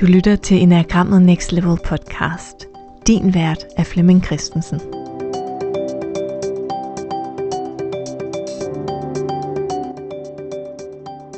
[0.00, 2.66] Du lytter til Enagrammet Next Level podcast.
[3.06, 4.80] Din vært er Flemming Christensen.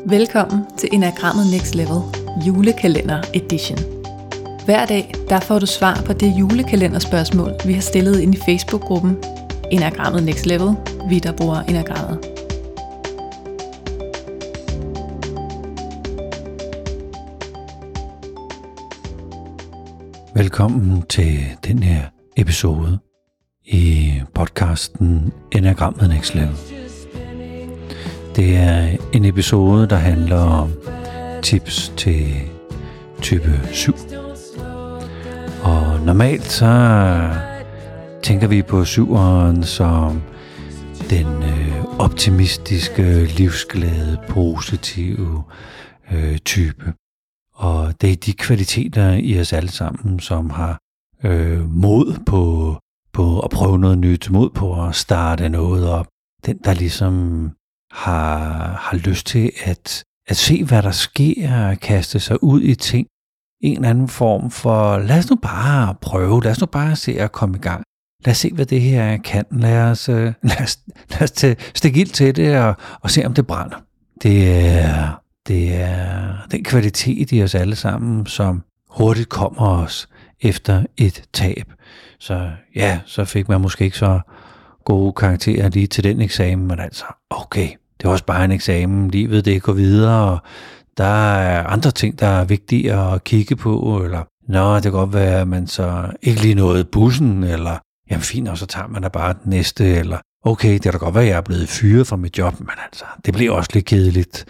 [0.06, 2.00] Velkommen til Enagrammet Next Level
[2.46, 3.78] julekalender edition.
[4.64, 9.18] Hver dag der får du svar på det julekalenderspørgsmål, vi har stillet ind i Facebook-gruppen
[9.70, 10.74] Enagrammet Next Level,
[11.08, 12.31] vi der bruger Enagrammet.
[20.42, 22.02] Velkommen til den her
[22.36, 22.98] episode
[23.64, 26.56] i podcasten Enagrammet Next Level.
[28.36, 30.72] Det er en episode, der handler om
[31.42, 32.26] tips til
[33.20, 33.92] type 7.
[35.62, 36.64] Og normalt så
[38.22, 40.22] tænker vi på syveren som
[41.10, 45.42] den øh, optimistiske, livsglade, positive
[46.12, 46.92] øh, type.
[47.62, 50.78] Og det er de kvaliteter i os alle sammen, som har
[51.24, 52.76] øh, mod på,
[53.12, 56.06] på at prøve noget nyt, mod på at starte noget op.
[56.46, 57.50] Den, der ligesom
[57.90, 58.48] har,
[58.80, 63.06] har lyst til at, at se, hvad der sker, og kaste sig ud i ting.
[63.60, 67.20] En eller anden form for, lad os nu bare prøve, lad os nu bare se
[67.20, 67.84] at komme i gang.
[68.24, 69.44] Lad os se, hvad det her kan.
[69.50, 70.78] Lad os, øh, lad os,
[71.10, 73.76] lad os stikke ild til det og, og se, om det brænder.
[74.22, 80.08] Det er, det er den kvalitet i os alle sammen, som hurtigt kommer os
[80.40, 81.72] efter et tab.
[82.18, 84.20] Så ja, så fik man måske ikke så
[84.84, 89.10] gode karakterer lige til den eksamen, men altså, okay, det var også bare en eksamen,
[89.10, 90.38] livet det går videre, og
[90.96, 95.12] der er andre ting, der er vigtige at kigge på, eller nå, det kan godt
[95.12, 97.78] være, at man så ikke lige nåede bussen, eller
[98.10, 100.98] jamen fint, og så tager man da bare den næste, eller okay, det kan da
[100.98, 103.70] godt være, at jeg er blevet fyret fra mit job, men altså, det blev også
[103.74, 104.44] lidt kedeligt,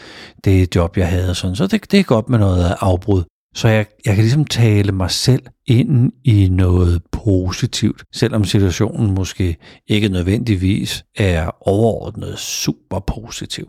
[0.44, 1.34] det job, jeg havde.
[1.34, 1.56] Sådan.
[1.56, 3.22] Så det, det er godt med noget afbrud.
[3.54, 9.56] Så jeg, jeg kan ligesom tale mig selv ind i noget positivt, selvom situationen måske
[9.88, 13.68] ikke nødvendigvis er overordnet super positiv.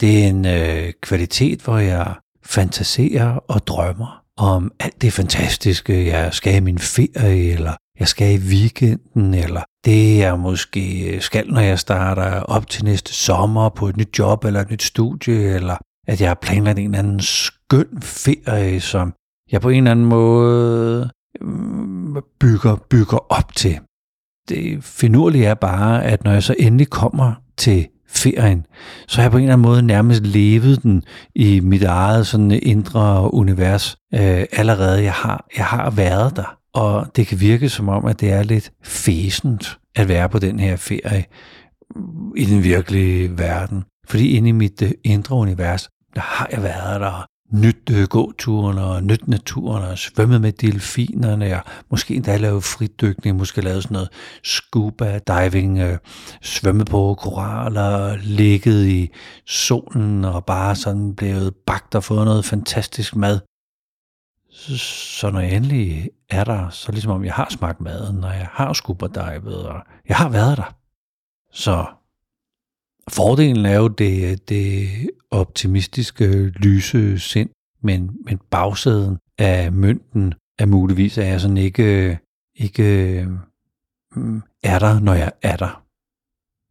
[0.00, 2.14] Det er en øh, kvalitet, hvor jeg
[2.44, 8.34] fantaserer og drømmer om alt det fantastiske, jeg skal i min ferie, eller jeg skal
[8.34, 13.68] i weekenden, eller det jeg måske øh, skal, når jeg starter op til næste sommer
[13.68, 16.98] på et nyt job eller et nyt studie, eller at jeg har planlagt en eller
[16.98, 19.12] anden skøn ferie, som
[19.52, 21.10] jeg på en eller anden måde
[21.40, 23.78] mm, bygger, bygger op til.
[24.48, 28.66] Det finurlige er bare, at når jeg så endelig kommer til ferien,
[29.08, 31.02] så har jeg på en eller anden måde nærmest levet den
[31.34, 35.02] i mit eget sådan indre univers øh, allerede.
[35.02, 36.59] Jeg har, jeg har været der.
[36.74, 40.60] Og det kan virke som om, at det er lidt fæsent at være på den
[40.60, 41.24] her ferie
[42.36, 43.84] i den virkelige verden.
[44.08, 48.78] Fordi inde i mit øh, indre univers, der har jeg været der, nyt øh, gåturen
[48.78, 53.94] og nyt naturen og svømmet med delfinerne og måske endda lavet fridykning, måske lavet sådan
[53.94, 54.08] noget
[54.44, 55.98] scuba diving, øh,
[56.42, 59.10] svømmet på koraller, ligget i
[59.46, 63.40] solen og bare sådan blevet bagt og fået noget fantastisk mad.
[64.52, 68.48] Så når jeg endelig er der, så ligesom om jeg har smagt maden, og jeg
[68.52, 70.76] har scuba-divet, og jeg har været der.
[71.52, 71.86] Så
[73.08, 74.88] fordelen er jo det, det
[75.30, 77.50] optimistiske, lyse sind,
[77.82, 82.18] men, men bagsiden af mønten er muligvis, at jeg sådan ikke,
[82.54, 83.26] ikke
[84.16, 85.84] mm, er der, når jeg er der.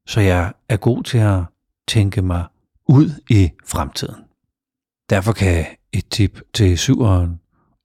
[0.06, 1.44] Så jeg er god til at
[1.88, 2.45] tænke mig
[2.88, 4.23] ud i fremtiden.
[5.09, 7.39] Derfor kan et tip til syveren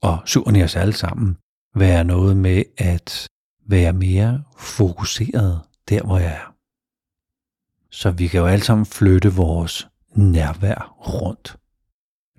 [0.05, 1.37] og syvende os alle sammen
[1.75, 3.29] være noget med at
[3.67, 6.55] være mere fokuseret der, hvor jeg er.
[7.91, 11.57] Så vi kan jo alle sammen flytte vores nærvær rundt.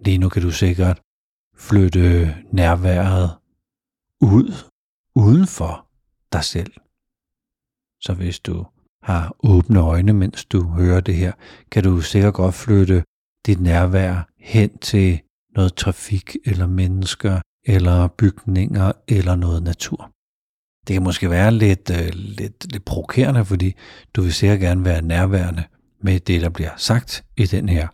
[0.05, 1.01] Lige nu kan du sikkert
[1.57, 3.29] flytte nærværet
[4.21, 4.53] ud,
[5.15, 5.87] uden for
[6.33, 6.73] dig selv.
[8.01, 8.65] Så hvis du
[9.03, 11.33] har åbne øjne, mens du hører det her,
[11.71, 13.03] kan du sikkert godt flytte
[13.45, 15.21] dit nærvær hen til
[15.56, 20.12] noget trafik eller mennesker eller bygninger eller noget natur.
[20.88, 23.75] Det kan måske være lidt, øh, lidt, lidt provokerende, fordi
[24.15, 25.63] du vil sikkert gerne være nærværende
[26.01, 27.88] med det, der bliver sagt i den her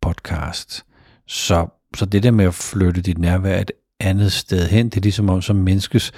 [0.00, 0.84] podcast.
[1.26, 1.66] Så,
[1.96, 5.28] så det der med at flytte dit nærvær et andet sted hen, det er ligesom
[5.28, 6.12] om, som menneskes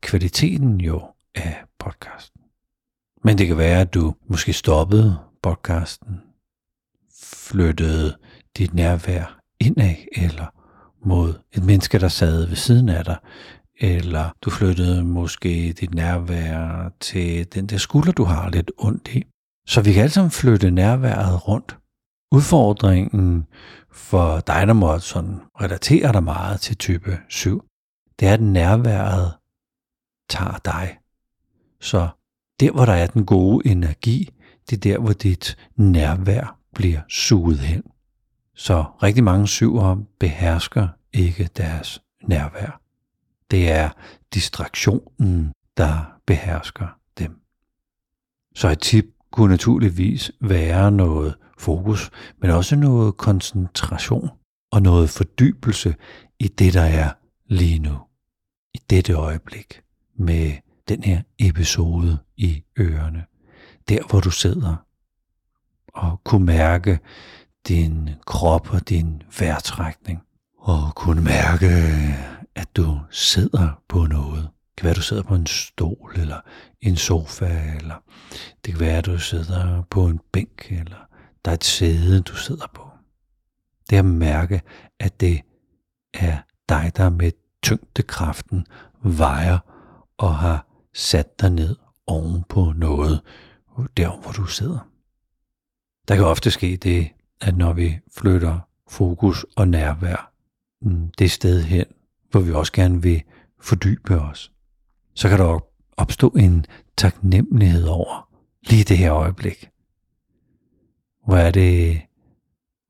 [0.00, 1.02] kvaliteten jo
[1.34, 2.40] af podcasten.
[3.24, 6.20] Men det kan være, at du måske stoppede podcasten,
[7.24, 8.16] flyttede
[8.58, 10.61] dit nærvær indad, eller
[11.04, 13.16] mod et menneske, der sad ved siden af dig,
[13.80, 19.24] eller du flyttede måske dit nærvær til den der skulder, du har lidt ondt i.
[19.66, 21.76] Så vi kan alle sammen flytte nærværet rundt.
[22.32, 23.46] udfordringen
[23.92, 27.64] for dig, der måtte sådan relatere dig meget til type 7,
[28.20, 29.32] det er, at nærværet
[30.30, 30.98] tager dig.
[31.80, 32.08] Så
[32.60, 34.28] der, hvor der er den gode energi,
[34.70, 37.82] det er der, hvor dit nærvær bliver suget hen.
[38.62, 42.80] Så rigtig mange syvere behersker ikke deres nærvær.
[43.50, 43.90] Det er
[44.34, 46.86] distraktionen, der behersker
[47.18, 47.40] dem.
[48.54, 54.30] Så et tip kunne naturligvis være noget fokus, men også noget koncentration
[54.70, 55.94] og noget fordybelse
[56.38, 57.10] i det, der er
[57.46, 57.98] lige nu.
[58.74, 59.82] I dette øjeblik
[60.14, 60.52] med
[60.88, 63.24] den her episode i ørerne.
[63.88, 64.76] Der, hvor du sidder
[65.94, 66.98] og kunne mærke
[67.68, 70.22] din krop og din vejrtrækning.
[70.58, 71.66] Og kunne mærke,
[72.54, 74.42] at du sidder på noget.
[74.42, 76.40] Det kan være, at du sidder på en stol, eller
[76.80, 77.94] en sofa, eller
[78.64, 81.08] det kan være, at du sidder på en bænk, eller
[81.44, 82.88] der er et sæde, du sidder på.
[83.90, 84.62] Det er at mærke,
[85.00, 85.40] at det
[86.14, 86.38] er
[86.68, 87.32] dig, der med
[87.62, 88.66] tyngdekraften
[89.04, 89.58] vejer
[90.18, 91.76] og har sat dig ned
[92.06, 93.20] oven på noget,
[93.96, 94.88] der hvor du sidder.
[96.08, 97.10] Der kan ofte ske det,
[97.42, 98.58] at når vi flytter
[98.88, 100.32] fokus og nærvær
[100.82, 101.84] mm, det sted hen,
[102.30, 103.22] hvor vi også gerne vil
[103.60, 104.52] fordybe os,
[105.14, 105.64] så kan der
[105.96, 106.66] opstå en
[106.96, 108.28] taknemmelighed over
[108.62, 109.68] lige det her øjeblik.
[111.26, 112.02] Hvor er det,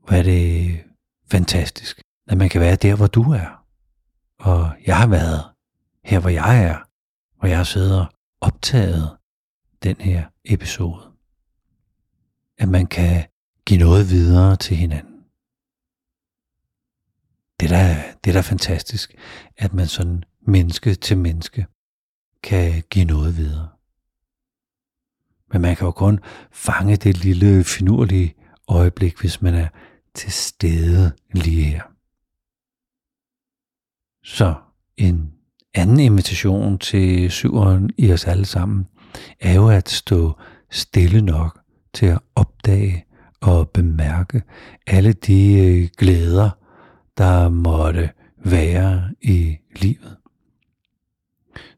[0.07, 0.79] hvor er det
[1.31, 3.65] fantastisk, at man kan være der, hvor du er.
[4.39, 5.45] Og jeg har været
[6.05, 6.79] her, hvor jeg er,
[7.39, 8.07] hvor jeg sidder
[8.41, 9.17] optaget
[9.83, 11.01] den her episode.
[12.59, 13.25] At man kan
[13.73, 15.25] give noget videre til hinanden.
[17.61, 19.15] Det er det er da fantastisk,
[19.57, 21.67] at man sådan menneske til menneske
[22.43, 23.69] kan give noget videre.
[25.53, 26.21] Men man kan jo kun
[26.51, 28.35] fange det lille finurlige
[28.69, 29.69] øjeblik, hvis man er
[30.15, 31.83] til stede lige her.
[34.25, 34.55] Så
[34.97, 35.33] en
[35.75, 38.89] anden invitation til syveren i os alle sammen
[39.41, 40.39] er jo at stå
[40.71, 41.61] stille nok
[41.95, 43.07] til at opdage
[43.43, 44.43] og bemærke
[44.87, 46.51] alle de øh, glæder,
[47.19, 48.11] der måtte
[48.45, 50.17] være i livet.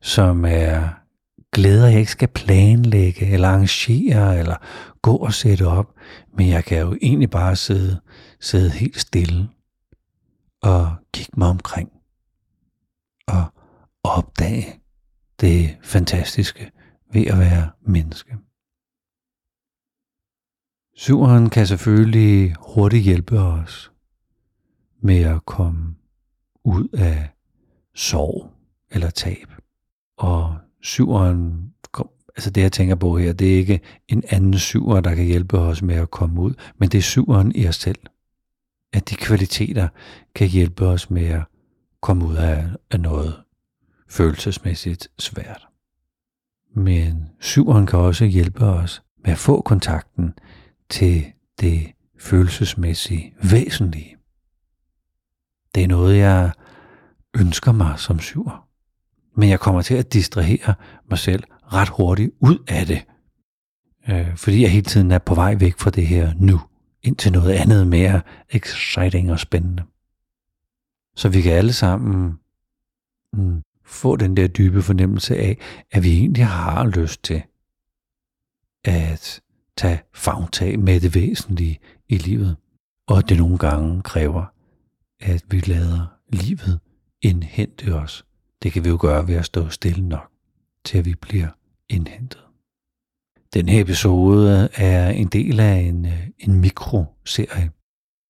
[0.00, 0.88] Som er
[1.52, 4.56] glæder, jeg ikke skal planlægge eller arrangere eller
[5.02, 5.94] gå og sætte op,
[6.36, 8.00] men jeg kan jo egentlig bare sidde,
[8.40, 9.48] sidde helt stille
[10.62, 11.90] og kigge mig omkring
[13.26, 13.44] og
[14.02, 14.80] opdage
[15.40, 16.70] det fantastiske
[17.12, 18.36] ved at være menneske.
[20.96, 23.92] Syveren kan selvfølgelig hurtigt hjælpe os
[25.00, 25.94] med at komme
[26.64, 27.28] ud af
[27.94, 28.50] sorg
[28.90, 29.48] eller tab.
[30.16, 31.72] Og syveren,
[32.36, 35.58] altså det jeg tænker på her, det er ikke en anden syver, der kan hjælpe
[35.58, 37.98] os med at komme ud, men det er syveren i os selv.
[38.92, 39.88] At de kvaliteter
[40.34, 41.42] kan hjælpe os med at
[42.00, 43.34] komme ud af, af noget
[44.08, 45.66] følelsesmæssigt svært.
[46.74, 50.34] Men syveren kan også hjælpe os med at få kontakten
[50.90, 54.16] til det følelsesmæssige væsentlige.
[55.74, 56.52] Det er noget, jeg
[57.36, 58.68] ønsker mig som syver.
[59.36, 60.74] Men jeg kommer til at distrahere
[61.10, 63.04] mig selv ret hurtigt ud af det.
[64.08, 66.60] Øh, fordi jeg hele tiden er på vej væk fra det her nu,
[67.02, 68.20] ind til noget andet mere
[68.50, 69.82] exciting og spændende.
[71.16, 72.38] Så vi kan alle sammen
[73.32, 75.58] mm, få den der dybe fornemmelse af,
[75.90, 77.42] at vi egentlig har lyst til
[78.84, 79.40] at
[79.76, 81.78] tage fagtag med det væsentlige
[82.08, 82.56] i livet,
[83.08, 84.44] og at det nogle gange kræver,
[85.20, 86.80] at vi lader livet
[87.22, 88.24] indhente os.
[88.62, 90.30] Det kan vi jo gøre ved at stå stille nok,
[90.84, 91.48] til at vi bliver
[91.88, 92.40] indhentet.
[93.54, 97.70] Den her episode er en del af en, øh, en mikroserie,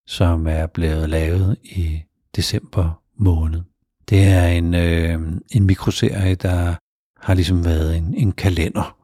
[0.07, 2.03] som er blevet lavet i
[2.37, 3.63] december måned.
[4.09, 6.75] Det er en, øh, en mikroserie, der
[7.21, 9.04] har ligesom været en, en kalender.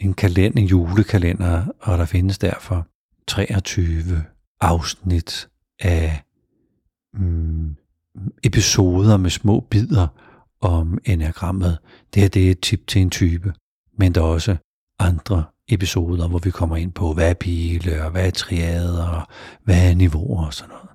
[0.00, 2.86] En kalender, en julekalender, og der findes derfor
[3.26, 4.24] 23
[4.60, 5.48] afsnit
[5.80, 6.22] af
[7.14, 7.76] mm,
[8.42, 10.06] episoder med små bidder
[10.60, 11.78] om enagrammet.
[12.14, 13.54] Det her det er et tip til en type,
[13.98, 14.56] men der er også
[14.98, 19.26] andre episoder, hvor vi kommer ind på, hvad er pile, og hvad er triader, og
[19.64, 20.88] hvad er niveauer og sådan noget.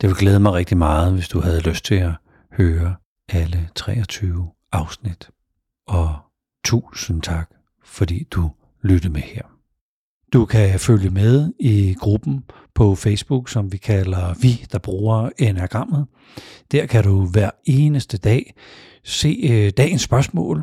[0.00, 2.12] Det vil glæde mig rigtig meget, hvis du havde lyst til at
[2.52, 2.94] høre
[3.28, 5.30] alle 23 afsnit.
[5.86, 6.16] Og
[6.64, 7.50] tusind tak,
[7.84, 8.50] fordi du
[8.82, 9.42] lyttede med her.
[10.32, 16.06] Du kan følge med i gruppen på Facebook, som vi kalder Vi, der bruger enagrammet.
[16.72, 18.54] Der kan du hver eneste dag
[19.04, 20.62] se øh, dagens spørgsmål,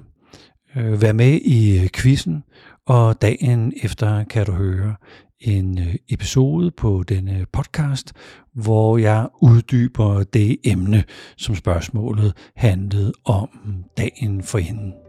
[0.75, 2.43] øh, være med i øh, quizzen,
[2.87, 4.95] og dagen efter kan du høre
[5.39, 8.13] en episode på denne podcast,
[8.53, 11.03] hvor jeg uddyber det emne,
[11.37, 13.49] som spørgsmålet handlede om
[13.97, 15.08] dagen for hende.